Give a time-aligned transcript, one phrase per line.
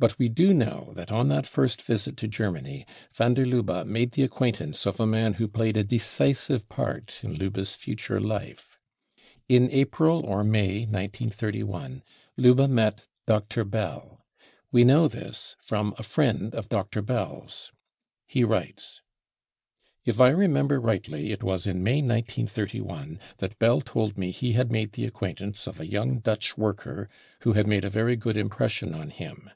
[0.00, 4.12] But we do know that on that first visit to Germany van der Lubbe made
[4.12, 8.78] the acquaintance of a man who played a decisive part in Lubbe's future life.
[9.48, 12.04] In April or May 1931,
[12.36, 13.64] Lubbe met Dr.
[13.64, 14.24] Bell.
[14.70, 17.02] We know this from a friend of Dr.
[17.02, 17.72] Bell's;
[18.28, 19.00] he writes:
[19.46, 24.52] * 1" If I remember rightly, it was in May 1931 that Bell told me he
[24.52, 27.08] had made the acquaintance of a young * Dutch worker
[27.42, 29.50] who had made a very good impression on him.